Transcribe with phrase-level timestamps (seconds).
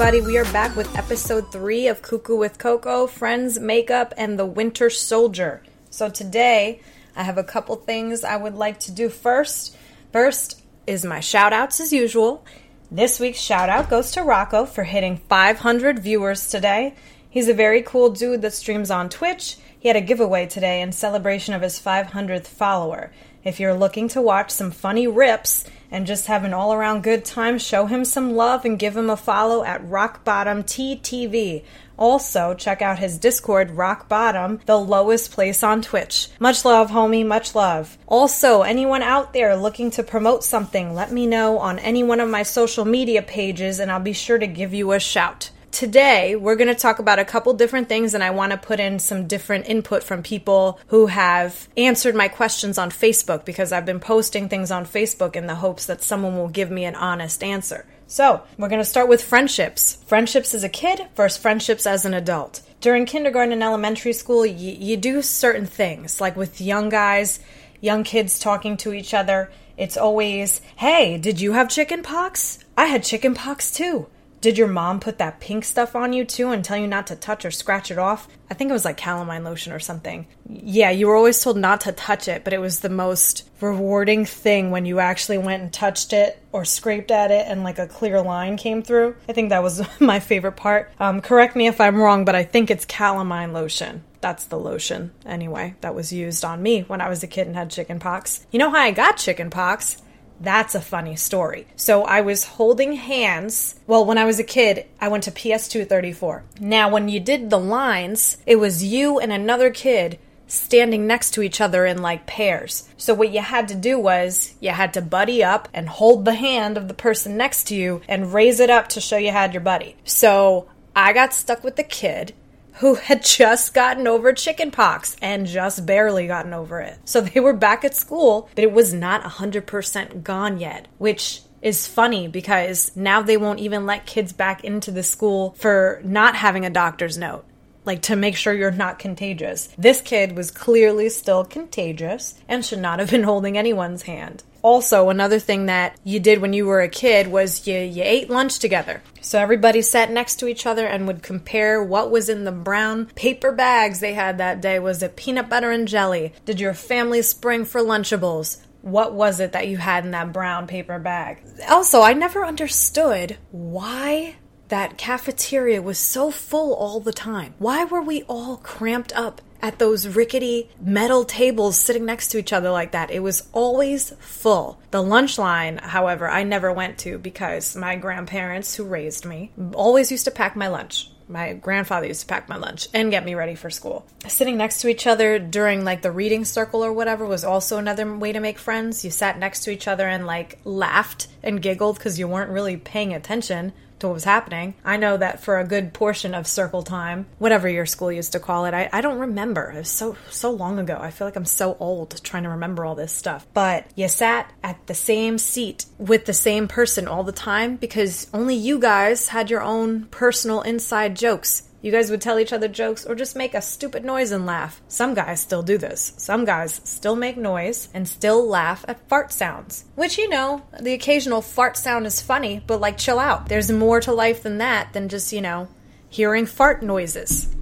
[0.00, 0.24] Everybody.
[0.24, 4.90] We are back with episode three of Cuckoo with Coco, Friends, Makeup, and the Winter
[4.90, 5.60] Soldier.
[5.90, 6.80] So today,
[7.16, 9.76] I have a couple things I would like to do first.
[10.12, 12.44] First is my shout outs as usual.
[12.92, 16.94] This week's shout out goes to Rocco for hitting 500 viewers today.
[17.28, 19.56] He's a very cool dude that streams on Twitch.
[19.80, 23.10] He had a giveaway today in celebration of his 500th follower.
[23.42, 27.24] If you're looking to watch some funny rips and just have an all around good
[27.24, 31.64] time, show him some love and give him a follow at Rock Bottom TTV.
[31.98, 36.28] Also, check out his Discord, Rock Bottom, the lowest place on Twitch.
[36.38, 37.98] Much love, homie, much love.
[38.06, 42.30] Also, anyone out there looking to promote something, let me know on any one of
[42.30, 45.50] my social media pages and I'll be sure to give you a shout.
[45.70, 48.80] Today, we're going to talk about a couple different things, and I want to put
[48.80, 53.84] in some different input from people who have answered my questions on Facebook because I've
[53.84, 57.44] been posting things on Facebook in the hopes that someone will give me an honest
[57.44, 57.86] answer.
[58.06, 60.02] So, we're going to start with friendships.
[60.06, 62.62] Friendships as a kid versus friendships as an adult.
[62.80, 67.40] During kindergarten and elementary school, you, you do certain things, like with young guys,
[67.80, 69.50] young kids talking to each other.
[69.76, 72.58] It's always, hey, did you have chicken pox?
[72.76, 74.08] I had chicken pox too.
[74.40, 77.16] Did your mom put that pink stuff on you too and tell you not to
[77.16, 78.28] touch or scratch it off?
[78.48, 80.26] I think it was like calamine lotion or something.
[80.48, 84.24] Yeah, you were always told not to touch it, but it was the most rewarding
[84.24, 87.88] thing when you actually went and touched it or scraped at it and like a
[87.88, 89.16] clear line came through.
[89.28, 90.92] I think that was my favorite part.
[91.00, 94.04] Um, correct me if I'm wrong, but I think it's calamine lotion.
[94.20, 97.54] That's the lotion, anyway, that was used on me when I was a kid and
[97.54, 98.44] had chicken pox.
[98.50, 100.02] You know how I got chicken pox?
[100.40, 101.66] That's a funny story.
[101.76, 103.74] So I was holding hands.
[103.86, 106.42] Well, when I was a kid, I went to PS234.
[106.60, 111.42] Now, when you did the lines, it was you and another kid standing next to
[111.42, 112.88] each other in like pairs.
[112.96, 116.34] So what you had to do was you had to buddy up and hold the
[116.34, 119.52] hand of the person next to you and raise it up to show you had
[119.52, 119.96] your buddy.
[120.04, 122.34] So I got stuck with the kid
[122.78, 126.98] who had just gotten over chickenpox and just barely gotten over it.
[127.04, 131.86] So they were back at school, but it was not 100% gone yet, which is
[131.86, 136.64] funny because now they won't even let kids back into the school for not having
[136.64, 137.44] a doctor's note.
[137.84, 139.68] Like to make sure you're not contagious.
[139.78, 145.08] This kid was clearly still contagious and should not have been holding anyone's hand also
[145.08, 148.58] another thing that you did when you were a kid was you, you ate lunch
[148.58, 149.02] together.
[149.22, 153.06] So everybody sat next to each other and would compare what was in the brown
[153.14, 154.78] paper bags they had that day.
[154.78, 156.34] Was it peanut butter and jelly?
[156.44, 158.60] Did your family spring for lunchables?
[158.82, 161.42] What was it that you had in that brown paper bag?
[161.66, 164.36] Also i never understood why
[164.68, 167.54] that cafeteria was so full all the time.
[167.58, 172.52] Why were we all cramped up at those rickety metal tables sitting next to each
[172.52, 173.10] other like that?
[173.10, 174.80] It was always full.
[174.90, 180.10] The lunch line, however, I never went to because my grandparents, who raised me, always
[180.10, 183.34] used to pack my lunch my grandfather used to pack my lunch and get me
[183.34, 184.06] ready for school.
[184.26, 188.16] Sitting next to each other during like the reading circle or whatever was also another
[188.16, 189.04] way to make friends.
[189.04, 192.76] You sat next to each other and like laughed and giggled because you weren't really
[192.76, 194.74] paying attention to what was happening.
[194.84, 198.40] I know that for a good portion of circle time, whatever your school used to
[198.40, 199.70] call it, I, I don't remember.
[199.70, 200.98] It was so so long ago.
[201.00, 203.46] I feel like I'm so old trying to remember all this stuff.
[203.54, 208.28] But you sat at the same seat with the same person all the time because
[208.32, 211.67] only you guys had your own personal inside jokes.
[211.80, 214.82] You guys would tell each other jokes or just make a stupid noise and laugh.
[214.88, 216.12] Some guys still do this.
[216.16, 219.84] Some guys still make noise and still laugh at fart sounds.
[219.94, 223.48] Which, you know, the occasional fart sound is funny, but like, chill out.
[223.48, 225.68] There's more to life than that, than just, you know,
[226.08, 227.54] hearing fart noises.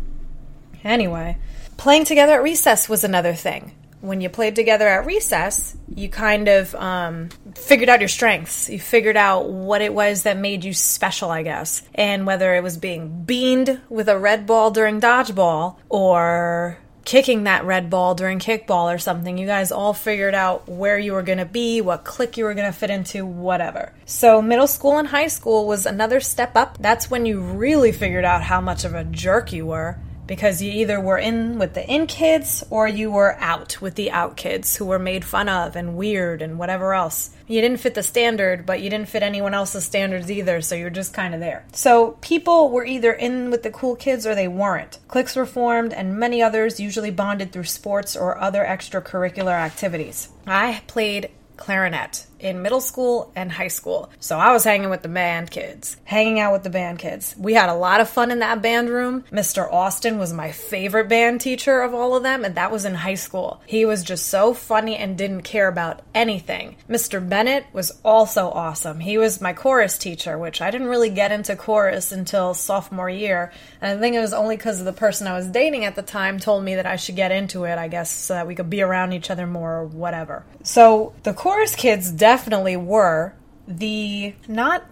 [0.82, 1.36] Anyway,
[1.76, 3.72] playing together at recess was another thing
[4.06, 8.68] when you played together at recess, you kind of um, figured out your strengths.
[8.68, 11.82] You figured out what it was that made you special, I guess.
[11.94, 17.64] And whether it was being beamed with a red ball during dodgeball or kicking that
[17.64, 19.38] red ball during kickball or something.
[19.38, 22.54] You guys all figured out where you were going to be, what clique you were
[22.54, 23.92] going to fit into, whatever.
[24.04, 26.78] So, middle school and high school was another step up.
[26.80, 30.72] That's when you really figured out how much of a jerk you were because you
[30.72, 34.76] either were in with the in kids or you were out with the out kids
[34.76, 37.30] who were made fun of and weird and whatever else.
[37.46, 40.90] You didn't fit the standard, but you didn't fit anyone else's standards either, so you're
[40.90, 41.64] just kind of there.
[41.72, 44.98] So people were either in with the cool kids or they weren't.
[45.06, 50.28] Cliques were formed, and many others usually bonded through sports or other extracurricular activities.
[50.46, 54.10] I played clarinet in middle school and high school.
[54.20, 57.34] So I was hanging with the band kids, hanging out with the band kids.
[57.38, 59.24] We had a lot of fun in that band room.
[59.32, 59.70] Mr.
[59.72, 63.14] Austin was my favorite band teacher of all of them, and that was in high
[63.14, 63.60] school.
[63.66, 66.76] He was just so funny and didn't care about anything.
[66.88, 67.26] Mr.
[67.26, 69.00] Bennett was also awesome.
[69.00, 73.52] He was my chorus teacher, which I didn't really get into chorus until sophomore year.
[73.80, 76.38] And I think it was only because the person I was dating at the time
[76.38, 78.82] told me that I should get into it, I guess, so that we could be
[78.82, 80.44] around each other more or whatever.
[80.62, 82.35] So the chorus kids definitely
[82.76, 83.34] were
[83.66, 84.84] the not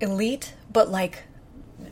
[0.00, 1.24] elite, but like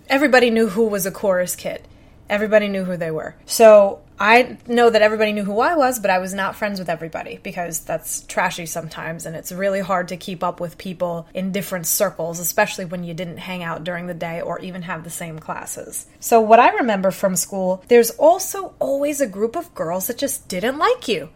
[0.08, 1.86] everybody knew who was a chorus kid.
[2.28, 3.36] Everybody knew who they were.
[3.44, 6.88] So I know that everybody knew who I was, but I was not friends with
[6.88, 11.52] everybody because that's trashy sometimes and it's really hard to keep up with people in
[11.52, 15.10] different circles, especially when you didn't hang out during the day or even have the
[15.10, 16.06] same classes.
[16.20, 20.48] So, what I remember from school, there's also always a group of girls that just
[20.48, 21.28] didn't like you.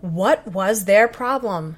[0.00, 1.76] What was their problem?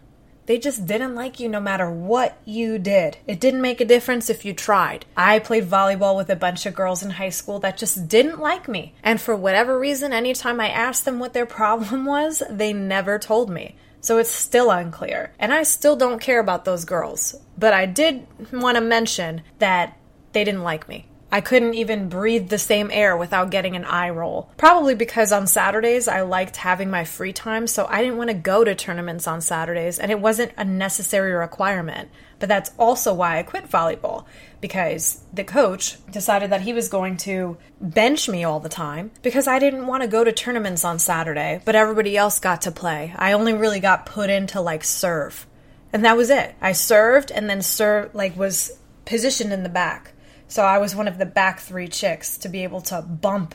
[0.48, 3.18] They just didn't like you no matter what you did.
[3.26, 5.04] It didn't make a difference if you tried.
[5.14, 8.66] I played volleyball with a bunch of girls in high school that just didn't like
[8.66, 8.94] me.
[9.02, 13.50] And for whatever reason, anytime I asked them what their problem was, they never told
[13.50, 13.76] me.
[14.00, 15.34] So it's still unclear.
[15.38, 17.34] And I still don't care about those girls.
[17.58, 19.98] But I did want to mention that
[20.32, 21.08] they didn't like me.
[21.30, 24.50] I couldn't even breathe the same air without getting an eye roll.
[24.56, 28.34] Probably because on Saturdays I liked having my free time, so I didn't want to
[28.34, 32.08] go to tournaments on Saturdays, and it wasn't a necessary requirement.
[32.38, 34.25] But that's also why I quit volleyball,
[34.60, 39.46] because the coach decided that he was going to bench me all the time because
[39.46, 43.12] I didn't want to go to tournaments on Saturday, but everybody else got to play.
[43.16, 45.46] I only really got put in to like serve.
[45.92, 46.54] And that was it.
[46.60, 50.12] I served and then served, like, was positioned in the back.
[50.48, 53.54] So I was one of the back three chicks to be able to bump,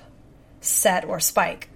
[0.62, 1.70] set, or spike.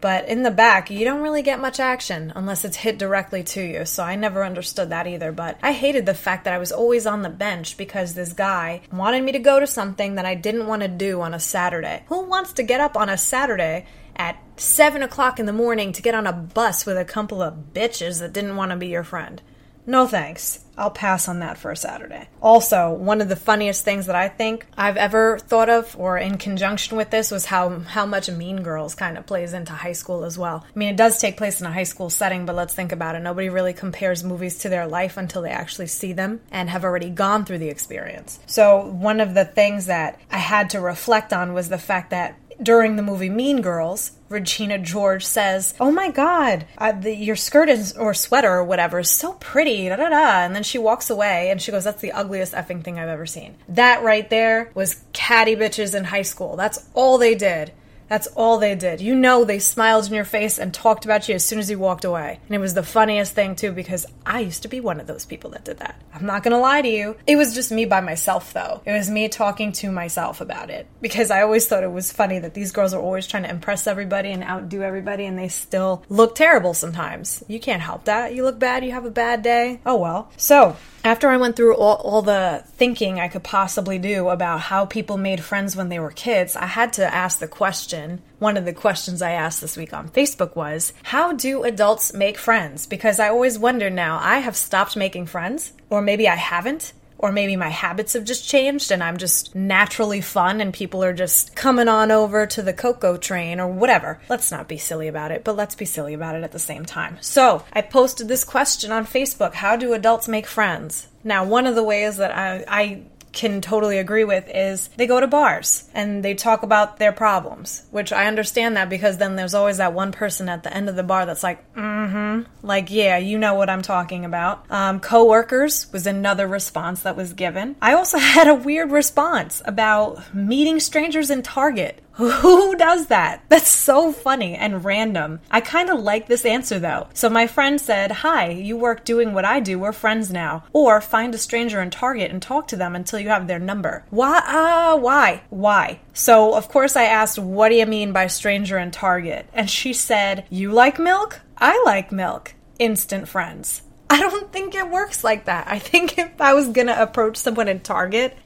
[0.00, 3.62] But in the back, you don't really get much action unless it's hit directly to
[3.62, 3.84] you.
[3.84, 5.32] So I never understood that either.
[5.32, 8.82] But I hated the fact that I was always on the bench because this guy
[8.92, 12.04] wanted me to go to something that I didn't want to do on a Saturday.
[12.06, 16.02] Who wants to get up on a Saturday at 7 o'clock in the morning to
[16.02, 19.04] get on a bus with a couple of bitches that didn't want to be your
[19.04, 19.42] friend?
[19.84, 20.64] No thanks.
[20.78, 22.28] I'll pass on that for a Saturday.
[22.40, 26.38] Also, one of the funniest things that I think I've ever thought of, or in
[26.38, 30.24] conjunction with this, was how how much Mean Girls kind of plays into high school
[30.24, 30.64] as well.
[30.64, 33.16] I mean, it does take place in a high school setting, but let's think about
[33.16, 33.20] it.
[33.20, 37.10] Nobody really compares movies to their life until they actually see them and have already
[37.10, 38.38] gone through the experience.
[38.46, 42.38] So, one of the things that I had to reflect on was the fact that
[42.62, 47.68] during the movie Mean Girls, Regina George says, "Oh my God, uh, the, your skirt
[47.68, 50.44] is, or sweater or whatever is so pretty." Da da da.
[50.44, 53.26] And then she walks away and she goes, "That's the ugliest effing thing I've ever
[53.26, 56.56] seen." That right there was catty bitches in high school.
[56.56, 57.72] That's all they did.
[58.08, 59.00] That's all they did.
[59.00, 61.78] You know, they smiled in your face and talked about you as soon as you
[61.78, 62.40] walked away.
[62.46, 65.26] And it was the funniest thing, too, because I used to be one of those
[65.26, 66.00] people that did that.
[66.14, 67.16] I'm not gonna lie to you.
[67.26, 68.82] It was just me by myself, though.
[68.84, 70.86] It was me talking to myself about it.
[71.00, 73.86] Because I always thought it was funny that these girls are always trying to impress
[73.86, 77.44] everybody and outdo everybody, and they still look terrible sometimes.
[77.46, 78.34] You can't help that.
[78.34, 79.80] You look bad, you have a bad day.
[79.84, 80.30] Oh well.
[80.36, 84.86] So, after I went through all, all, the thinking I could possibly do about how
[84.86, 88.22] people made friends when they were kids, I had to ask the question.
[88.38, 92.38] One of the questions I asked this week on Facebook was How do adults make
[92.38, 92.86] friends?
[92.86, 96.92] Because I always wonder now, I have stopped making friends, or maybe I haven't.
[97.18, 101.12] Or maybe my habits have just changed and I'm just naturally fun and people are
[101.12, 104.20] just coming on over to the cocoa train or whatever.
[104.28, 106.84] Let's not be silly about it, but let's be silly about it at the same
[106.84, 107.18] time.
[107.20, 111.08] So, I posted this question on Facebook How do adults make friends?
[111.24, 113.02] Now, one of the ways that I, I
[113.38, 117.84] can totally agree with is they go to bars and they talk about their problems,
[117.92, 120.96] which I understand that because then there's always that one person at the end of
[120.96, 124.68] the bar that's like, mm hmm, like, yeah, you know what I'm talking about.
[124.70, 127.76] Um, coworkers was another response that was given.
[127.80, 133.44] I also had a weird response about meeting strangers in Target Who does that?
[133.48, 135.38] That's so funny and random.
[135.52, 137.06] I kind of like this answer though.
[137.14, 139.78] So my friend said, Hi, you work doing what I do.
[139.78, 140.64] We're friends now.
[140.72, 144.04] Or find a stranger in Target and talk to them until you have their number.
[144.10, 144.38] Why?
[144.38, 145.42] Uh, why?
[145.50, 146.00] Why?
[146.12, 149.48] So, of course, I asked, What do you mean by stranger in Target?
[149.52, 151.40] And she said, You like milk?
[151.56, 152.54] I like milk.
[152.80, 153.82] Instant friends.
[154.10, 155.68] I don't think it works like that.
[155.68, 158.36] I think if I was gonna approach someone in Target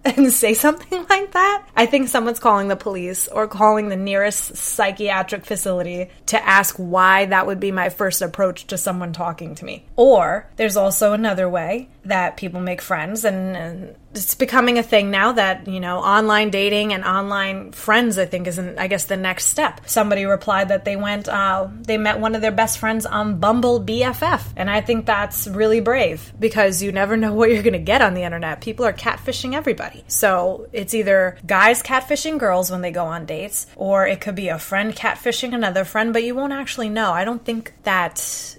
[0.04, 4.56] and say something like that, I think someone's calling the police or calling the nearest
[4.56, 9.64] psychiatric facility to ask why that would be my first approach to someone talking to
[9.64, 9.84] me.
[9.96, 15.10] Or there's also another way that people make friends and, and it's becoming a thing
[15.10, 19.04] now that you know online dating and online friends i think is not i guess
[19.04, 19.80] the next step.
[19.86, 23.80] Somebody replied that they went uh, they met one of their best friends on bumble
[23.80, 27.78] bff and i think that's really brave because you never know what you're going to
[27.78, 28.60] get on the internet.
[28.60, 30.04] People are catfishing everybody.
[30.08, 34.48] So it's either guys catfishing girls when they go on dates or it could be
[34.48, 37.12] a friend catfishing another friend but you won't actually know.
[37.12, 38.16] I don't think that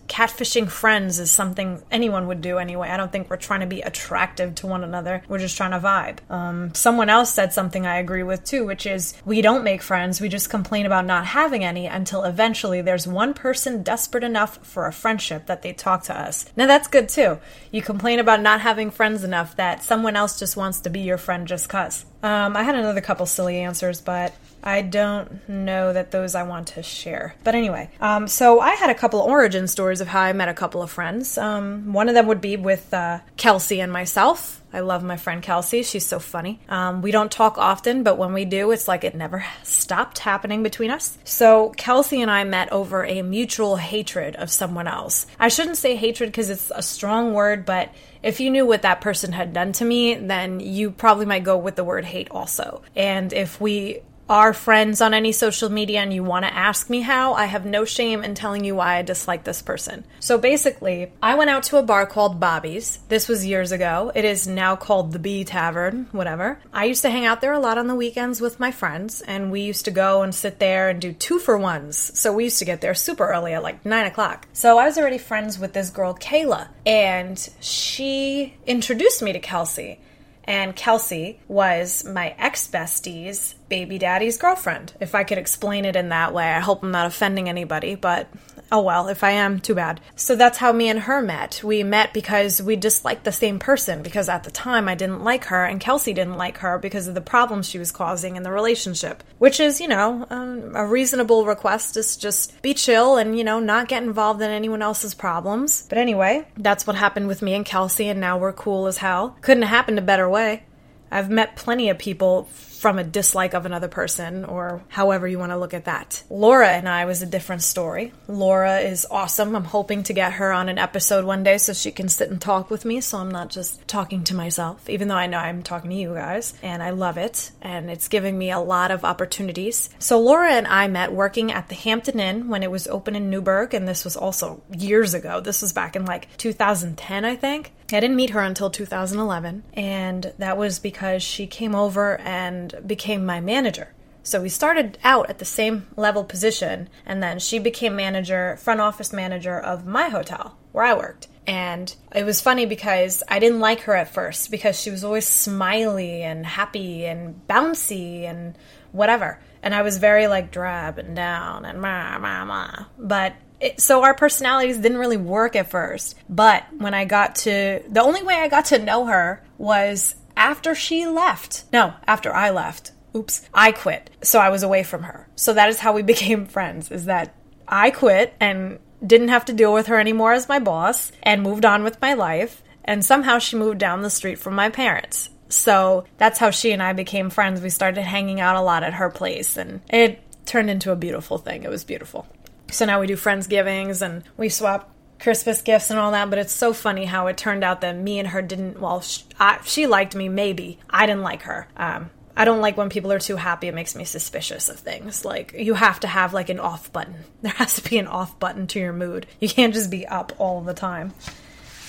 [0.07, 2.89] catfishing friends is something anyone would do anyway.
[2.89, 5.23] I don't think we're trying to be attractive to one another.
[5.27, 6.19] We're just trying to vibe.
[6.31, 10.21] Um, someone else said something I agree with too, which is we don't make friends,
[10.21, 14.87] we just complain about not having any until eventually there's one person desperate enough for
[14.87, 16.45] a friendship that they talk to us.
[16.55, 17.39] Now that's good too.
[17.71, 21.17] You complain about not having friends enough that someone else just wants to be your
[21.17, 22.05] friend just cuz.
[22.23, 24.33] Um, I had another couple silly answers, but
[24.63, 27.35] I don't know that those I want to share.
[27.43, 30.53] But anyway, um, so I had a couple origin stories of how I met a
[30.53, 31.37] couple of friends.
[31.37, 34.60] Um, one of them would be with uh, Kelsey and myself.
[34.73, 35.83] I love my friend Kelsey.
[35.83, 36.59] She's so funny.
[36.69, 40.63] Um, we don't talk often, but when we do, it's like it never stopped happening
[40.63, 41.17] between us.
[41.23, 45.27] So Kelsey and I met over a mutual hatred of someone else.
[45.39, 47.89] I shouldn't say hatred because it's a strong word, but
[48.23, 51.57] if you knew what that person had done to me, then you probably might go
[51.57, 52.81] with the word hate also.
[52.95, 54.01] And if we
[54.31, 57.65] are friends on any social media and you want to ask me how, I have
[57.65, 60.05] no shame in telling you why I dislike this person.
[60.21, 62.99] So basically, I went out to a bar called Bobby's.
[63.09, 64.09] This was years ago.
[64.15, 66.59] It is now called the Bee Tavern, whatever.
[66.71, 69.51] I used to hang out there a lot on the weekends with my friends, and
[69.51, 72.17] we used to go and sit there and do two for ones.
[72.17, 74.47] So we used to get there super early at like nine o'clock.
[74.53, 79.99] So I was already friends with this girl, Kayla, and she introduced me to Kelsey.
[80.43, 86.09] And Kelsey was my ex bestie's baby daddy's girlfriend, if I could explain it in
[86.09, 86.51] that way.
[86.51, 88.27] I hope I'm not offending anybody, but
[88.71, 89.99] oh well, if I am, too bad.
[90.15, 91.61] So that's how me and her met.
[91.63, 95.45] We met because we disliked the same person, because at the time I didn't like
[95.45, 98.51] her, and Kelsey didn't like her because of the problems she was causing in the
[98.51, 99.23] relationship.
[99.37, 103.59] Which is, you know, um, a reasonable request is just be chill and, you know,
[103.59, 105.85] not get involved in anyone else's problems.
[105.89, 109.37] But anyway, that's what happened with me and Kelsey, and now we're cool as hell.
[109.41, 110.63] Couldn't have happened a better way.
[111.11, 112.47] I've met plenty of people
[112.81, 116.23] from a dislike of another person, or however you want to look at that.
[116.31, 118.11] Laura and I was a different story.
[118.27, 119.55] Laura is awesome.
[119.55, 122.41] I'm hoping to get her on an episode one day so she can sit and
[122.41, 125.61] talk with me so I'm not just talking to myself, even though I know I'm
[125.61, 126.55] talking to you guys.
[126.63, 129.91] And I love it, and it's giving me a lot of opportunities.
[129.99, 133.29] So, Laura and I met working at the Hampton Inn when it was open in
[133.29, 135.39] Newburgh, and this was also years ago.
[135.39, 137.73] This was back in like 2010, I think.
[137.93, 143.25] I didn't meet her until 2011, and that was because she came over and became
[143.25, 143.93] my manager.
[144.23, 148.79] So we started out at the same level position, and then she became manager, front
[148.79, 151.27] office manager of my hotel where I worked.
[151.47, 155.27] And it was funny because I didn't like her at first because she was always
[155.27, 158.55] smiley and happy and bouncy and
[158.91, 159.39] whatever.
[159.63, 162.85] And I was very like drab and down and ma ma ma.
[162.97, 166.15] But it, so our personalities didn't really work at first.
[166.29, 170.73] But when I got to the only way I got to know her was after
[170.73, 171.65] she left.
[171.71, 172.93] No, after I left.
[173.15, 174.09] Oops, I quit.
[174.23, 175.27] So I was away from her.
[175.35, 177.35] So that is how we became friends is that
[177.67, 181.63] I quit and didn't have to deal with her anymore as my boss and moved
[181.63, 182.63] on with my life.
[182.83, 185.29] And somehow she moved down the street from my parents.
[185.49, 187.61] So that's how she and I became friends.
[187.61, 191.37] We started hanging out a lot at her place and it turned into a beautiful
[191.37, 191.63] thing.
[191.63, 192.25] It was beautiful.
[192.71, 196.53] So now we do Friendsgivings and we swap Christmas gifts and all that, but it's
[196.53, 198.79] so funny how it turned out that me and her didn't.
[198.79, 200.79] Well, she, I, she liked me, maybe.
[200.89, 201.67] I didn't like her.
[201.77, 203.67] Um, I don't like when people are too happy.
[203.67, 205.23] It makes me suspicious of things.
[205.23, 207.15] Like, you have to have like an off button.
[207.41, 209.25] There has to be an off button to your mood.
[209.39, 211.13] You can't just be up all the time.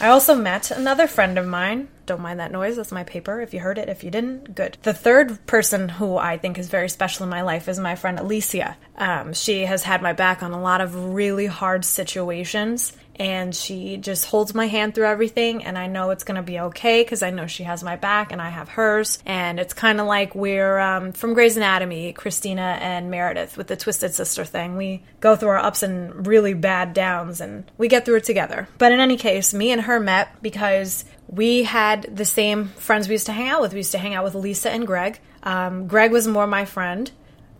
[0.00, 2.76] I also met another friend of mine Don't mind that noise.
[2.76, 3.40] That's my paper.
[3.40, 4.76] If you heard it, if you didn't, good.
[4.82, 8.18] The third person who I think is very special in my life is my friend
[8.18, 8.76] Alicia.
[8.96, 13.96] Um, she has had my back on a lot of really hard situations and she
[13.96, 17.22] just holds my hand through everything and i know it's going to be okay because
[17.22, 19.18] i know she has my back and i have hers.
[19.26, 23.76] And it's kind of like we're um, from grey's anatomy cristina and meredith with the
[23.76, 24.76] twisted sister thing.
[24.76, 28.68] We go through our ups and really bad downs and we get through it together.
[28.78, 33.14] But in any case me and her met because we had the same friends we
[33.14, 33.72] used to hang out with.
[33.72, 35.18] We used to hang out with lisa and greg.
[35.42, 37.10] Um, greg was more my friend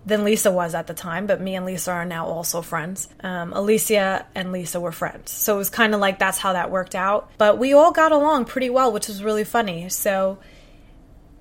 [0.04, 3.08] than Lisa was at the time, but me and Lisa are now also friends.
[3.20, 5.30] Um, Alicia and Lisa were friends.
[5.30, 7.30] So it was kind of like that's how that worked out.
[7.38, 9.88] But we all got along pretty well, which was really funny.
[9.88, 10.38] So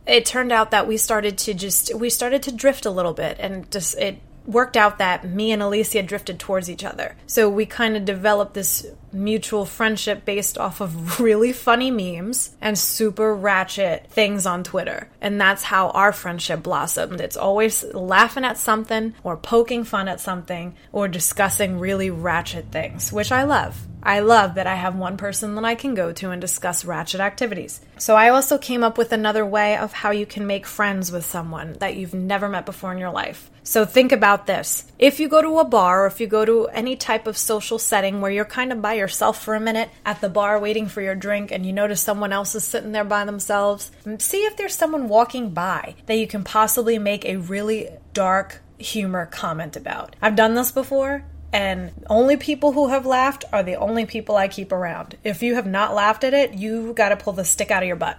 [0.05, 3.37] it turned out that we started to just, we started to drift a little bit
[3.39, 7.15] and just, it worked out that me and Alicia drifted towards each other.
[7.27, 12.77] So we kind of developed this mutual friendship based off of really funny memes and
[12.77, 15.09] super ratchet things on Twitter.
[15.19, 17.21] And that's how our friendship blossomed.
[17.21, 23.11] It's always laughing at something or poking fun at something or discussing really ratchet things,
[23.11, 23.87] which I love.
[24.03, 27.21] I love that I have one person that I can go to and discuss ratchet
[27.21, 27.81] activities.
[27.99, 31.23] So I also came up with another way of how you can make friends with
[31.23, 33.50] someone that you've never met before in your life.
[33.63, 34.91] So think about this.
[34.97, 37.77] If you go to a bar or if you go to any type of social
[37.77, 41.01] setting where you're kind of by yourself for a minute at the bar waiting for
[41.01, 44.75] your drink and you notice someone else is sitting there by themselves, see if there's
[44.75, 50.15] someone walking by that you can possibly make a really dark humor comment about.
[50.21, 54.47] I've done this before and only people who have laughed are the only people I
[54.47, 55.17] keep around.
[55.23, 57.87] If you have not laughed at it, you got to pull the stick out of
[57.87, 58.17] your butt.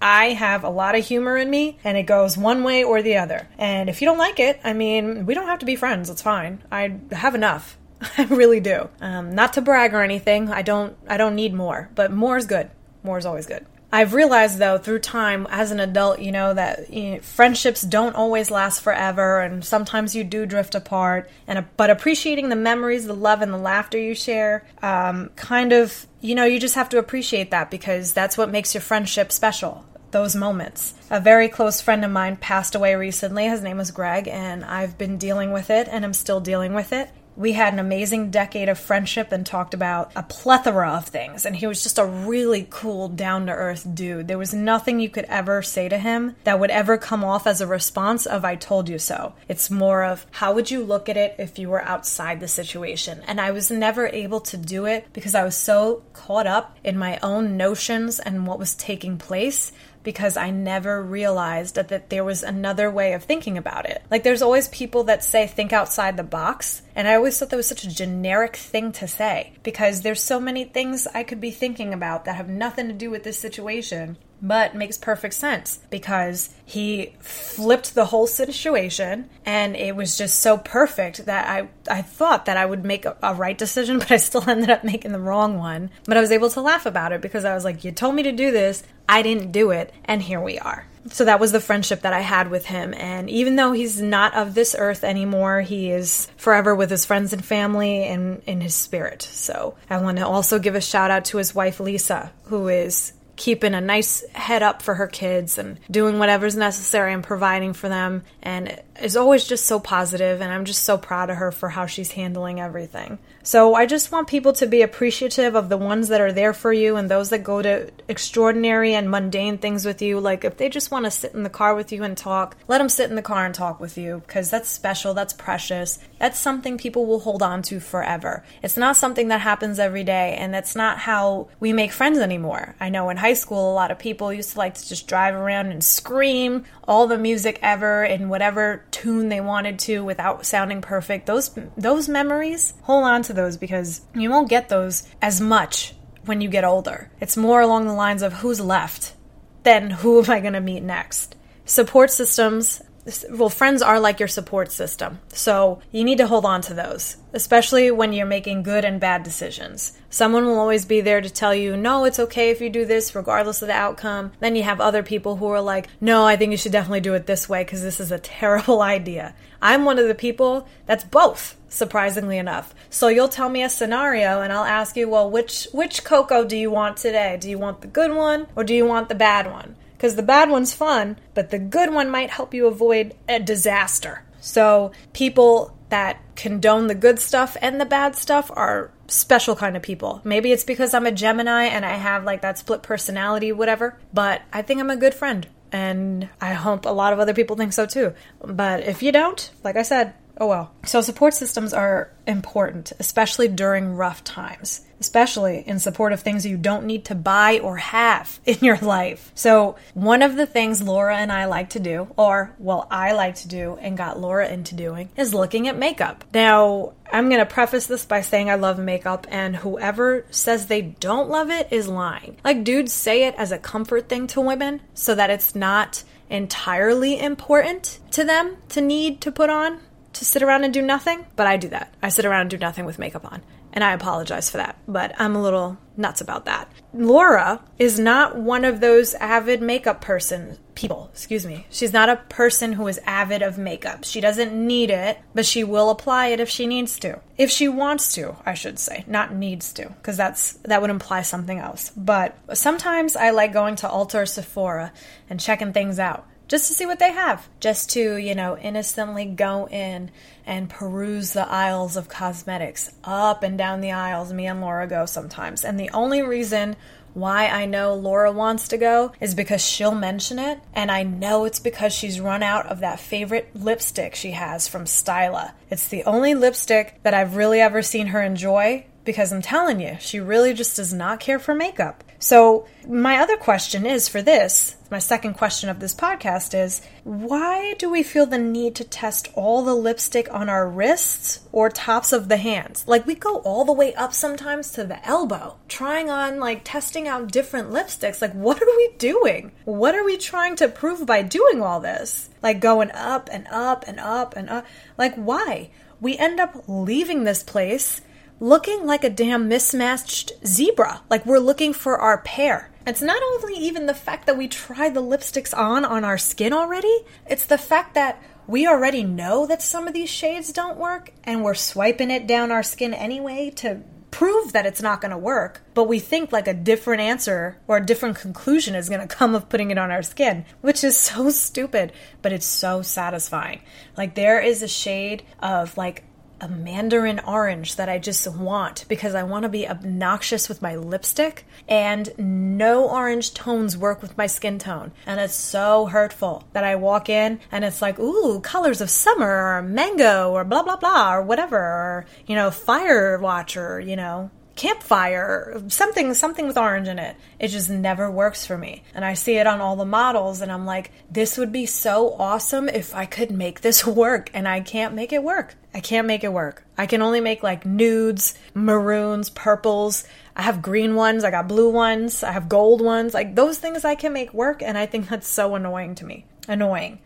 [0.00, 3.16] I have a lot of humor in me, and it goes one way or the
[3.16, 3.48] other.
[3.58, 6.08] And if you don't like it, I mean, we don't have to be friends.
[6.08, 6.62] It's fine.
[6.72, 7.76] I have enough.
[8.18, 8.88] I really do.
[9.00, 10.50] Um, not to brag or anything.
[10.50, 10.96] I don't.
[11.06, 11.90] I don't need more.
[11.94, 12.70] But more is good.
[13.02, 13.66] More is always good.
[13.92, 18.14] I've realized though through time as an adult, you know that you know, friendships don't
[18.14, 21.28] always last forever, and sometimes you do drift apart.
[21.46, 26.06] And but appreciating the memories, the love, and the laughter you share, um, kind of,
[26.20, 29.84] you know, you just have to appreciate that because that's what makes your friendship special.
[30.12, 30.94] Those moments.
[31.08, 33.44] A very close friend of mine passed away recently.
[33.44, 36.92] His name was Greg, and I've been dealing with it, and I'm still dealing with
[36.92, 41.46] it we had an amazing decade of friendship and talked about a plethora of things.
[41.46, 44.28] And he was just a really cool, down to earth dude.
[44.28, 47.60] There was nothing you could ever say to him that would ever come off as
[47.60, 49.34] a response of, I told you so.
[49.48, 53.22] It's more of, how would you look at it if you were outside the situation?
[53.26, 56.98] And I was never able to do it because I was so caught up in
[56.98, 62.24] my own notions and what was taking place because I never realized that, that there
[62.24, 64.02] was another way of thinking about it.
[64.10, 66.82] Like, there's always people that say, think outside the box.
[66.94, 70.40] And I always thought that was such a generic thing to say because there's so
[70.40, 74.16] many things I could be thinking about that have nothing to do with this situation
[74.42, 80.56] but makes perfect sense because he flipped the whole situation and it was just so
[80.56, 84.16] perfect that I, I thought that I would make a, a, right decision, but I
[84.16, 85.90] still ended up making the wrong one.
[86.04, 88.22] But I was able to laugh about it because I was like, You told me
[88.24, 90.86] to do this, I didn't do it, and here we are.
[91.08, 92.94] So that was the friendship that I had with him.
[92.94, 97.32] And even though he's not of this earth anymore, he is forever with his friends
[97.32, 99.22] and family and in his spirit.
[99.22, 103.12] So I want to also give a shout out to his wife, Lisa, who is
[103.40, 107.88] keeping a nice head up for her kids and doing whatever's necessary and providing for
[107.88, 111.70] them and is always just so positive and I'm just so proud of her for
[111.70, 113.18] how she's handling everything.
[113.42, 116.72] So I just want people to be appreciative of the ones that are there for
[116.72, 120.20] you and those that go to extraordinary and mundane things with you.
[120.20, 122.78] Like if they just want to sit in the car with you and talk, let
[122.78, 125.98] them sit in the car and talk with you because that's special, that's precious.
[126.18, 128.44] That's something people will hold on to forever.
[128.62, 132.74] It's not something that happens every day and that's not how we make friends anymore.
[132.78, 135.34] I know in high school a lot of people used to like to just drive
[135.34, 140.82] around and scream all the music ever in whatever tune they wanted to without sounding
[140.82, 141.24] perfect.
[141.24, 146.40] Those those memories, hold on to those because you won't get those as much when
[146.40, 147.10] you get older.
[147.20, 149.14] It's more along the lines of who's left
[149.62, 151.36] than who am I going to meet next.
[151.64, 152.82] Support systems
[153.30, 155.20] well, friends are like your support system.
[155.28, 159.22] So you need to hold on to those, especially when you're making good and bad
[159.22, 159.98] decisions.
[160.10, 163.14] Someone will always be there to tell you, no, it's okay if you do this,
[163.14, 164.32] regardless of the outcome.
[164.40, 167.14] Then you have other people who are like, no, I think you should definitely do
[167.14, 169.34] it this way because this is a terrible idea.
[169.62, 172.74] I'm one of the people that's both, surprisingly enough.
[172.90, 176.56] So you'll tell me a scenario and I'll ask you, well, which, which cocoa do
[176.56, 177.38] you want today?
[177.40, 179.76] Do you want the good one or do you want the bad one?
[180.00, 184.24] because the bad one's fun, but the good one might help you avoid a disaster.
[184.40, 189.82] So people that condone the good stuff and the bad stuff are special kind of
[189.82, 190.22] people.
[190.24, 194.40] Maybe it's because I'm a Gemini and I have like that split personality, whatever, but
[194.50, 195.46] I think I'm a good friend.
[195.70, 198.14] And I hope a lot of other people think so too.
[198.42, 200.74] But if you don't, like I said, oh well.
[200.84, 206.58] So support systems are important, especially during rough times especially in support of things you
[206.58, 209.32] don't need to buy or have in your life.
[209.34, 213.36] So, one of the things Laura and I like to do, or well, I like
[213.36, 216.24] to do and got Laura into doing, is looking at makeup.
[216.32, 220.82] Now, I'm going to preface this by saying I love makeup, and whoever says they
[220.82, 222.36] don't love it is lying.
[222.44, 227.18] Like, dudes say it as a comfort thing to women so that it's not entirely
[227.18, 229.80] important to them to need to put on
[230.14, 231.94] to sit around and do nothing, but I do that.
[232.02, 233.42] I sit around and do nothing with makeup on.
[233.72, 236.70] And I apologize for that, but I'm a little nuts about that.
[236.92, 241.66] Laura is not one of those avid makeup person people, excuse me.
[241.70, 244.02] She's not a person who is avid of makeup.
[244.04, 247.20] She doesn't need it, but she will apply it if she needs to.
[247.36, 251.22] If she wants to, I should say, not needs to, because that's that would imply
[251.22, 251.90] something else.
[251.96, 254.92] But sometimes I like going to Ulta or Sephora
[255.28, 259.24] and checking things out just to see what they have, just to, you know, innocently
[259.24, 260.10] go in
[260.44, 264.32] and peruse the aisles of cosmetics up and down the aisles.
[264.32, 265.64] Me and Laura go sometimes.
[265.64, 266.74] And the only reason
[267.14, 271.44] why I know Laura wants to go is because she'll mention it, and I know
[271.44, 275.52] it's because she's run out of that favorite lipstick she has from Stila.
[275.70, 279.98] It's the only lipstick that I've really ever seen her enjoy because I'm telling you,
[280.00, 282.02] she really just does not care for makeup.
[282.20, 287.74] So, my other question is for this my second question of this podcast is why
[287.78, 292.12] do we feel the need to test all the lipstick on our wrists or tops
[292.12, 292.84] of the hands?
[292.88, 297.06] Like, we go all the way up sometimes to the elbow, trying on, like, testing
[297.06, 298.20] out different lipsticks.
[298.20, 299.52] Like, what are we doing?
[299.64, 302.28] What are we trying to prove by doing all this?
[302.42, 304.66] Like, going up and up and up and up.
[304.98, 305.70] Like, why?
[306.00, 308.00] We end up leaving this place
[308.40, 311.02] looking like a damn mismatched zebra.
[311.10, 312.70] Like we're looking for our pair.
[312.86, 316.52] It's not only even the fact that we tried the lipsticks on on our skin
[316.52, 321.12] already, it's the fact that we already know that some of these shades don't work
[321.22, 325.18] and we're swiping it down our skin anyway to prove that it's not going to
[325.18, 329.14] work, but we think like a different answer or a different conclusion is going to
[329.14, 333.60] come of putting it on our skin, which is so stupid, but it's so satisfying.
[333.96, 336.04] Like there is a shade of like
[336.40, 340.76] a mandarin orange that I just want because I want to be obnoxious with my
[340.76, 344.92] lipstick, and no orange tones work with my skin tone.
[345.06, 349.56] And it's so hurtful that I walk in and it's like, ooh, colors of summer
[349.56, 354.30] or mango or blah blah blah or whatever, or you know, fire watcher, you know,
[354.60, 357.16] campfire, something something with orange in it.
[357.38, 358.82] It just never works for me.
[358.94, 362.14] And I see it on all the models and I'm like, this would be so
[362.18, 365.54] awesome if I could make this work and I can't make it work.
[365.72, 366.62] I can't make it work.
[366.76, 370.04] I can only make like nudes, maroons, purples.
[370.36, 373.14] I have green ones, I got blue ones, I have gold ones.
[373.14, 376.26] Like those things I can make work and I think that's so annoying to me.
[376.48, 376.98] Annoying.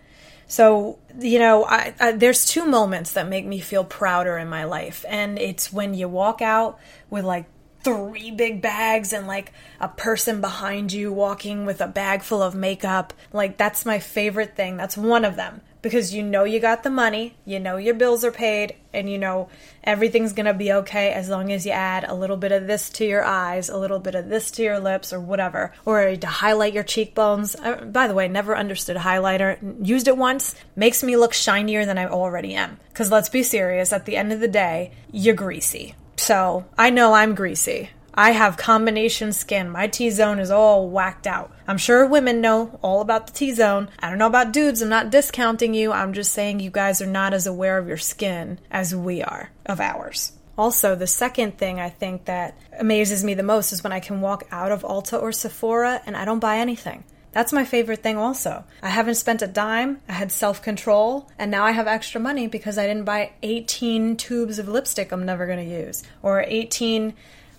[0.47, 4.65] So, you know, I, I, there's two moments that make me feel prouder in my
[4.65, 5.05] life.
[5.09, 6.79] And it's when you walk out
[7.11, 7.47] with like
[7.83, 12.55] three big bags and like a person behind you walking with a bag full of
[12.55, 13.13] makeup.
[13.33, 14.77] Like, that's my favorite thing.
[14.77, 18.25] That's one of them because you know you got the money, you know your bills
[18.25, 19.51] are paid, and you know
[19.85, 23.05] everything's gonna be okay as long as you add a little bit of this to
[23.05, 26.73] your eyes, a little bit of this to your lips, or whatever, or to highlight
[26.73, 27.55] your cheekbones.
[27.55, 29.59] Uh, by the way, never understood highlighter.
[29.87, 32.81] Used it once, makes me look shinier than I already am.
[32.89, 35.95] Because let's be serious, at the end of the day, you're greasy.
[36.17, 37.91] So I know I'm greasy.
[38.17, 39.71] I have combination skin.
[39.71, 41.53] My T zone is all whacked out.
[41.67, 43.89] I'm sure women know all about the T zone.
[43.99, 44.81] I don't know about dudes.
[44.81, 45.91] I'm not discounting you.
[45.91, 49.51] I'm just saying you guys are not as aware of your skin as we are
[49.67, 50.33] of ours.
[50.57, 54.21] Also, the second thing I think that amazes me the most is when I can
[54.21, 57.03] walk out of Ulta or Sephora and I don't buy anything.
[57.33, 58.63] That's my favorite thing, also.
[58.81, 62.47] I haven't spent a dime, I had self control, and now I have extra money
[62.47, 67.13] because I didn't buy 18 tubes of lipstick I'm never going to use, or 18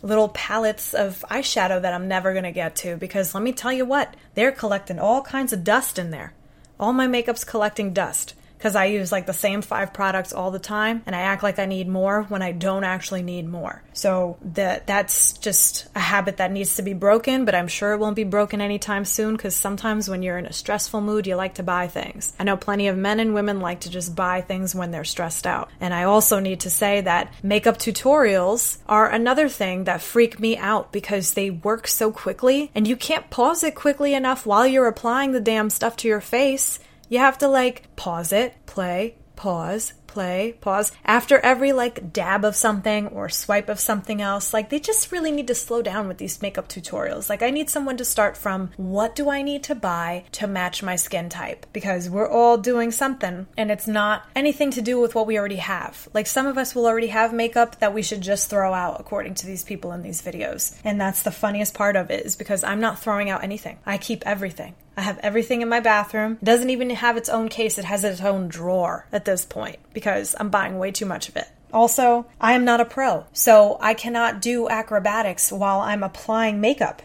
[0.06, 3.74] little palettes of eyeshadow that I'm never going to get to because let me tell
[3.74, 6.34] you what, they're collecting all kinds of dust in there.
[6.80, 10.60] All my makeup's collecting dust because I use like the same five products all the
[10.60, 13.84] time and I act like I need more when I don't actually need more.
[13.94, 18.00] So that that's just a habit that needs to be broken, but I'm sure it
[18.00, 21.56] won't be broken anytime soon cuz sometimes when you're in a stressful mood, you like
[21.56, 22.34] to buy things.
[22.40, 25.46] I know plenty of men and women like to just buy things when they're stressed
[25.46, 25.70] out.
[25.80, 30.58] And I also need to say that makeup tutorials are another thing that freak me
[30.58, 34.88] out because they work so quickly and you can't pause it quickly enough while you're
[34.88, 39.94] applying the damn stuff to your face you have to like pause it, play, pause,
[40.16, 44.54] play, pause, after every like dab of something or swipe of something else.
[44.54, 47.30] Like they just really need to slow down with these makeup tutorials.
[47.30, 50.82] Like I need someone to start from what do I need to buy to match
[50.82, 51.66] my skin type?
[51.74, 55.58] Because we're all doing something and it's not anything to do with what we already
[55.58, 56.08] have.
[56.14, 59.34] Like some of us will already have makeup that we should just throw out according
[59.36, 60.80] to these people in these videos.
[60.86, 63.80] And that's the funniest part of it is because I'm not throwing out anything.
[63.86, 64.76] I keep everything.
[64.96, 66.38] I have everything in my bathroom.
[66.42, 69.80] It doesn't even have its own case, it has its own drawer at this point
[69.96, 71.48] because I'm buying way too much of it.
[71.74, 77.02] Also, I am not a pro, so I cannot do acrobatics while I'm applying makeup.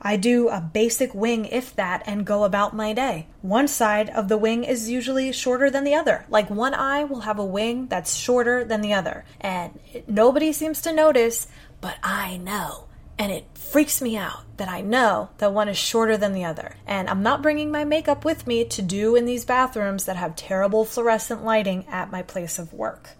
[0.00, 3.26] I do a basic wing, if that, and go about my day.
[3.42, 6.24] One side of the wing is usually shorter than the other.
[6.28, 9.24] Like one eye will have a wing that's shorter than the other.
[9.40, 11.48] And nobody seems to notice,
[11.80, 12.87] but I know.
[13.18, 16.76] And it freaks me out that I know that one is shorter than the other.
[16.86, 20.36] And I'm not bringing my makeup with me to do in these bathrooms that have
[20.36, 23.10] terrible fluorescent lighting at my place of work.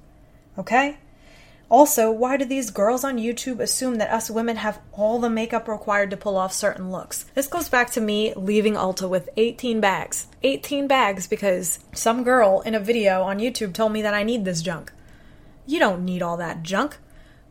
[0.57, 0.99] Okay?
[1.71, 5.69] Also, why do these girls on YouTube assume that us women have all the makeup
[5.69, 7.25] required to pull off certain looks?
[7.35, 10.29] This goes back to me leaving Ulta with 18 bags.
[10.43, 14.47] 18 bags because some girl in a video on YouTube told me that I need
[14.47, 14.93] this junk.
[15.67, 16.97] You don't need all that junk.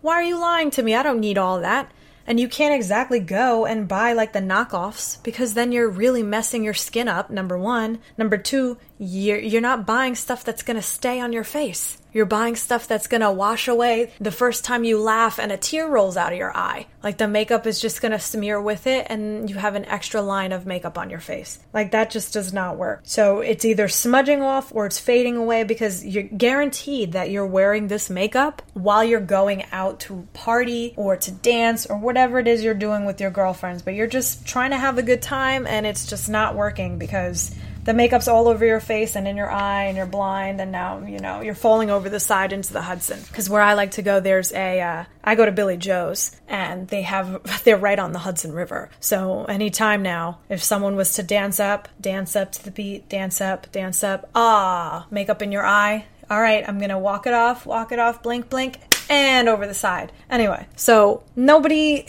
[0.02, 0.96] Why are you lying to me?
[0.96, 1.92] I don't need all that.
[2.28, 6.62] And you can't exactly go and buy like the knockoffs because then you're really messing
[6.62, 8.00] your skin up, number one.
[8.18, 11.98] Number two, you're, you're not buying stuff that's gonna stay on your face.
[12.14, 15.88] You're buying stuff that's gonna wash away the first time you laugh and a tear
[15.88, 16.88] rolls out of your eye.
[17.04, 20.52] Like the makeup is just gonna smear with it and you have an extra line
[20.52, 21.60] of makeup on your face.
[21.74, 23.02] Like that just does not work.
[23.04, 27.88] So it's either smudging off or it's fading away because you're guaranteed that you're wearing
[27.88, 32.64] this makeup while you're going out to party or to dance or whatever it is
[32.64, 33.82] you're doing with your girlfriends.
[33.82, 37.54] But you're just trying to have a good time and it's just not working because
[37.88, 41.00] the makeup's all over your face and in your eye and you're blind and now
[41.06, 44.02] you know you're falling over the side into the hudson because where i like to
[44.02, 48.12] go there's a uh, I go to billy joe's and they have they're right on
[48.12, 52.66] the hudson river so anytime now if someone was to dance up dance up to
[52.66, 57.00] the beat dance up dance up ah makeup in your eye all right i'm gonna
[57.00, 60.12] walk it off walk it off blink blink and over the side.
[60.30, 62.06] Anyway, so nobody,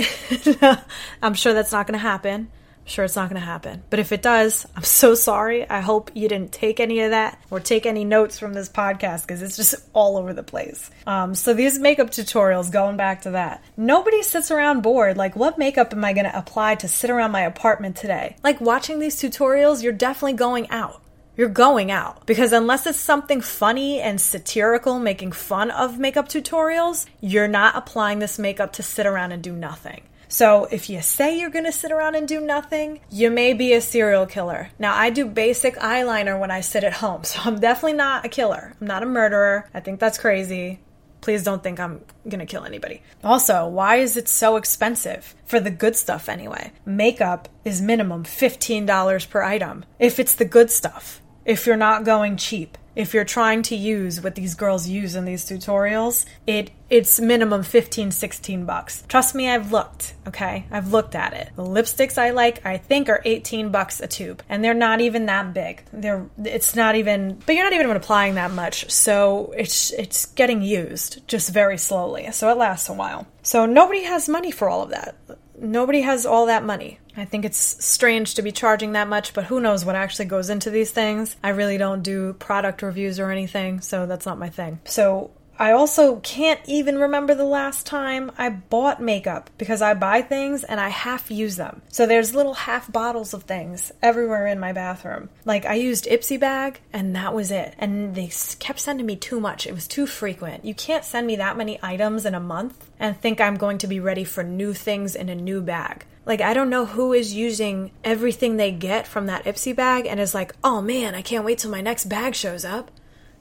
[1.22, 2.50] I'm sure that's not going to happen.
[2.88, 3.82] Sure, it's not going to happen.
[3.90, 5.68] But if it does, I'm so sorry.
[5.68, 9.22] I hope you didn't take any of that or take any notes from this podcast
[9.22, 10.90] because it's just all over the place.
[11.06, 15.16] Um, so, these makeup tutorials, going back to that, nobody sits around bored.
[15.16, 18.36] Like, what makeup am I going to apply to sit around my apartment today?
[18.42, 21.02] Like, watching these tutorials, you're definitely going out
[21.38, 22.26] you're going out.
[22.26, 28.18] Because unless it's something funny and satirical, making fun of makeup tutorials, you're not applying
[28.18, 30.02] this makeup to sit around and do nothing.
[30.28, 33.80] So if you say you're gonna sit around and do nothing, you may be a
[33.80, 34.70] serial killer.
[34.78, 38.28] Now, I do basic eyeliner when I sit at home, so I'm definitely not a
[38.28, 38.74] killer.
[38.80, 39.68] I'm not a murderer.
[39.72, 40.80] I think that's crazy.
[41.20, 43.02] Please don't think I'm gonna kill anybody.
[43.24, 45.34] Also, why is it so expensive?
[45.46, 46.72] For the good stuff, anyway.
[46.84, 51.20] Makeup is minimum $15 per item if it's the good stuff.
[51.48, 55.24] If you're not going cheap if you're trying to use what these girls use in
[55.24, 59.04] these tutorials, it it's minimum 15 16 bucks.
[59.06, 60.66] Trust me, I've looked, okay?
[60.68, 61.50] I've looked at it.
[61.54, 65.26] The lipsticks I like, I think are 18 bucks a tube, and they're not even
[65.26, 65.84] that big.
[65.92, 68.90] They're it's not even but you're not even applying that much.
[68.90, 72.28] So it's it's getting used just very slowly.
[72.32, 73.28] So it lasts a while.
[73.44, 75.14] So nobody has money for all of that
[75.60, 76.98] nobody has all that money.
[77.18, 80.50] I think it's strange to be charging that much, but who knows what actually goes
[80.50, 81.36] into these things.
[81.42, 84.80] I really don't do product reviews or anything, so that's not my thing.
[84.84, 90.22] So I also can't even remember the last time I bought makeup because I buy
[90.22, 91.82] things and I half use them.
[91.88, 95.30] So there's little half bottles of things everywhere in my bathroom.
[95.44, 97.74] Like I used Ipsy bag and that was it.
[97.78, 99.66] And they kept sending me too much.
[99.66, 100.64] It was too frequent.
[100.64, 103.88] You can't send me that many items in a month and think I'm going to
[103.88, 106.04] be ready for new things in a new bag.
[106.28, 110.20] Like, I don't know who is using everything they get from that Ipsy bag and
[110.20, 112.90] is like, oh man, I can't wait till my next bag shows up.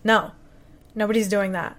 [0.06, 0.32] No,
[0.96, 1.76] nobody's doing that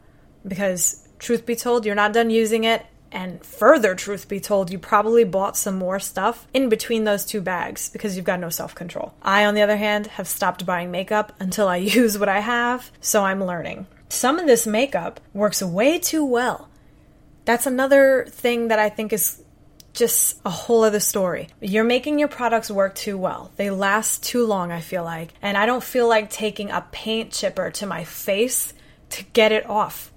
[0.47, 2.85] because truth be told, you're not done using it.
[3.11, 7.41] And further, truth be told, you probably bought some more stuff in between those two
[7.41, 9.15] bags because you've got no self control.
[9.23, 12.91] I, on the other hand, have stopped buying makeup until I use what I have,
[13.01, 13.87] so I'm learning.
[14.11, 16.69] Some of this makeup works way too well.
[17.47, 19.43] That's another thing that I think is
[19.99, 21.49] just a whole other story.
[21.61, 23.51] You're making your products work too well.
[23.57, 25.35] They last too long, I feel like.
[25.43, 28.73] And I don't feel like taking a paint chipper to my face
[29.11, 30.13] to get it off.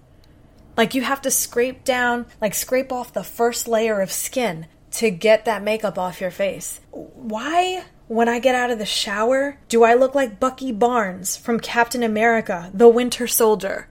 [0.77, 5.09] Like you have to scrape down, like scrape off the first layer of skin to
[5.09, 6.79] get that makeup off your face.
[6.91, 11.59] Why, when I get out of the shower, do I look like Bucky Barnes from
[11.59, 13.87] Captain America, the Winter Soldier?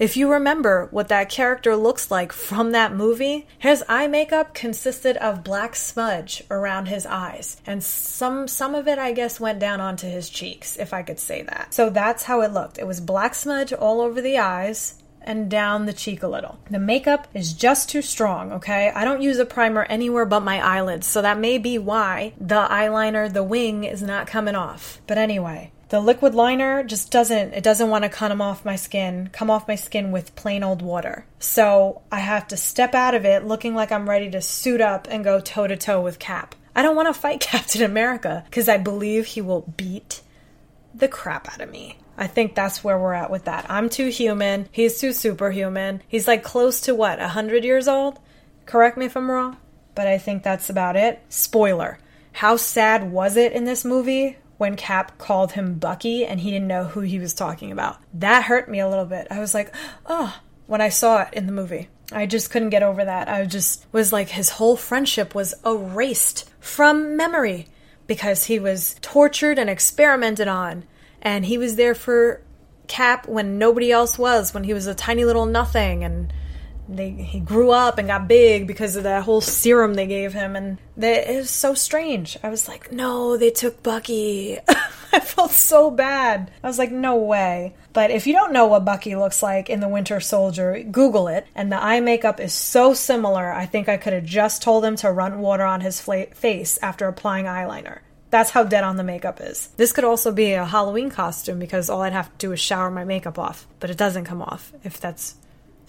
[0.00, 5.18] If you remember what that character looks like from that movie, his eye makeup consisted
[5.18, 9.78] of black smudge around his eyes, and some some of it I guess went down
[9.82, 11.74] onto his cheeks, if I could say that.
[11.74, 12.78] So that's how it looked.
[12.78, 16.58] It was black smudge all over the eyes and down the cheek a little.
[16.70, 18.90] The makeup is just too strong, okay?
[18.94, 22.66] I don't use a primer anywhere but my eyelids, so that may be why the
[22.70, 25.02] eyeliner, the wing is not coming off.
[25.06, 29.28] But anyway, the liquid liner just doesn't it doesn't want to come off my skin
[29.32, 33.24] come off my skin with plain old water so i have to step out of
[33.24, 36.54] it looking like i'm ready to suit up and go toe to toe with cap
[36.74, 40.22] i don't want to fight captain america because i believe he will beat
[40.94, 43.64] the crap out of me I think that's where we're at with that.
[43.70, 44.68] I'm too human.
[44.70, 46.02] He's too superhuman.
[46.06, 48.18] He's like close to what, 100 years old?
[48.66, 49.56] Correct me if I'm wrong.
[49.94, 51.22] But I think that's about it.
[51.30, 51.98] Spoiler.
[52.32, 56.68] How sad was it in this movie when Cap called him Bucky and he didn't
[56.68, 57.96] know who he was talking about?
[58.12, 59.26] That hurt me a little bit.
[59.30, 61.88] I was like, oh, when I saw it in the movie.
[62.12, 63.26] I just couldn't get over that.
[63.26, 67.68] I just was like, his whole friendship was erased from memory
[68.06, 70.84] because he was tortured and experimented on
[71.22, 72.42] and he was there for
[72.86, 76.32] Cap when nobody else was, when he was a tiny little nothing, and
[76.96, 80.56] they he grew up and got big because of that whole serum they gave him,
[80.56, 82.36] and it was so strange.
[82.42, 84.58] I was like, no, they took Bucky.
[85.12, 86.50] I felt so bad.
[86.62, 87.74] I was like, no way.
[87.92, 91.46] But if you don't know what Bucky looks like in The Winter Soldier, Google it.
[91.54, 94.96] And the eye makeup is so similar, I think I could have just told him
[94.96, 98.00] to run water on his fla- face after applying eyeliner.
[98.30, 99.68] That's how dead on the makeup is.
[99.76, 102.90] This could also be a Halloween costume because all I'd have to do is shower
[102.90, 105.34] my makeup off, but it doesn't come off if that's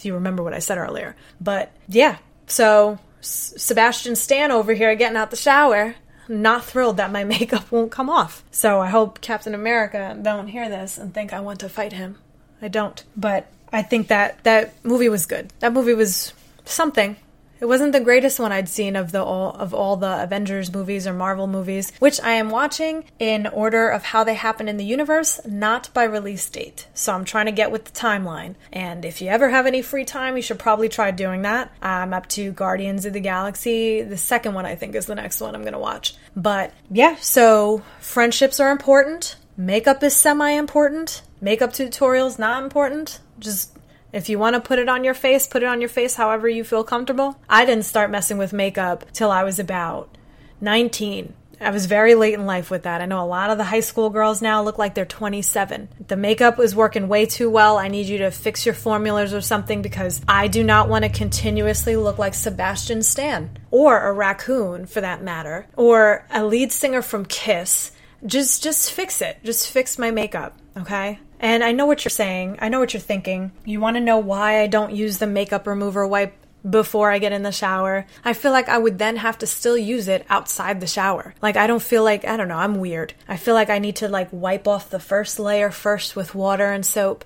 [0.01, 1.15] if you remember what I said earlier.
[1.39, 5.93] But yeah, so S- Sebastian Stan over here getting out the shower,
[6.27, 8.43] not thrilled that my makeup won't come off.
[8.49, 12.17] So I hope Captain America don't hear this and think I want to fight him.
[12.63, 13.03] I don't.
[13.15, 15.53] But I think that that movie was good.
[15.59, 16.33] That movie was
[16.65, 17.15] something.
[17.61, 21.05] It wasn't the greatest one I'd seen of the all of all the Avengers movies
[21.05, 24.83] or Marvel movies, which I am watching in order of how they happen in the
[24.83, 26.87] universe, not by release date.
[26.95, 28.55] So I'm trying to get with the timeline.
[28.73, 31.71] And if you ever have any free time, you should probably try doing that.
[31.83, 34.01] I'm up to Guardians of the Galaxy.
[34.01, 36.15] The second one I think is the next one I'm going to watch.
[36.35, 39.35] But yeah, so friendships are important.
[39.55, 41.21] Makeup is semi important.
[41.39, 43.19] Makeup tutorials not important.
[43.37, 43.77] Just
[44.13, 46.47] if you want to put it on your face, put it on your face however
[46.47, 47.39] you feel comfortable.
[47.49, 50.17] I didn't start messing with makeup till I was about
[50.59, 51.33] 19.
[51.61, 53.01] I was very late in life with that.
[53.01, 55.89] I know a lot of the high school girls now look like they're 27.
[56.07, 57.77] The makeup is working way too well.
[57.77, 61.09] I need you to fix your formulas or something because I do not want to
[61.09, 67.03] continuously look like Sebastian Stan or a raccoon for that matter or a lead singer
[67.03, 67.91] from Kiss.
[68.25, 69.37] Just just fix it.
[69.43, 71.19] Just fix my makeup, okay?
[71.41, 72.59] And I know what you're saying.
[72.61, 73.51] I know what you're thinking.
[73.65, 76.35] You want to know why I don't use the makeup remover wipe
[76.69, 78.05] before I get in the shower.
[78.23, 81.33] I feel like I would then have to still use it outside the shower.
[81.41, 83.15] Like I don't feel like I don't know, I'm weird.
[83.27, 86.71] I feel like I need to like wipe off the first layer first with water
[86.71, 87.25] and soap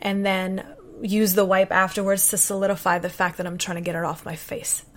[0.00, 0.66] and then
[1.00, 4.26] use the wipe afterwards to solidify the fact that I'm trying to get it off
[4.26, 4.84] my face.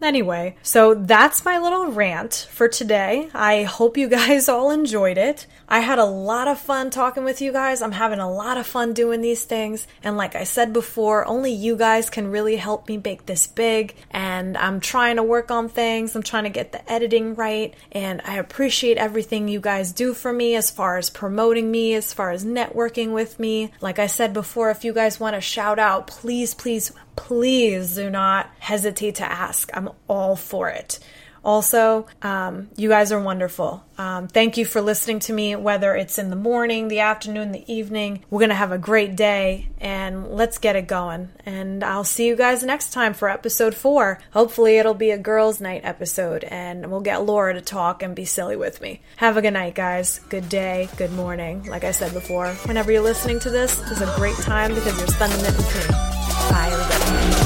[0.00, 3.28] Anyway, so that's my little rant for today.
[3.34, 5.46] I hope you guys all enjoyed it.
[5.68, 7.82] I had a lot of fun talking with you guys.
[7.82, 9.86] I'm having a lot of fun doing these things.
[10.02, 13.94] And like I said before, only you guys can really help me make this big.
[14.10, 16.14] And I'm trying to work on things.
[16.14, 17.74] I'm trying to get the editing right.
[17.92, 22.12] And I appreciate everything you guys do for me as far as promoting me, as
[22.14, 23.72] far as networking with me.
[23.80, 28.08] Like I said before, if you guys want to shout out, please, please, please do
[28.10, 29.70] not hesitate to ask.
[29.74, 30.98] I'm all for it.
[31.44, 33.84] Also, um, you guys are wonderful.
[33.96, 37.72] Um, thank you for listening to me, whether it's in the morning, the afternoon, the
[37.72, 38.24] evening.
[38.28, 41.30] We're going to have a great day and let's get it going.
[41.46, 44.20] And I'll see you guys next time for episode four.
[44.32, 48.24] Hopefully, it'll be a girls' night episode and we'll get Laura to talk and be
[48.24, 49.00] silly with me.
[49.16, 50.20] Have a good night, guys.
[50.28, 51.64] Good day, good morning.
[51.64, 55.08] Like I said before, whenever you're listening to this, is a great time because you're
[55.08, 56.07] spending it with me.
[56.50, 57.37] Everybody.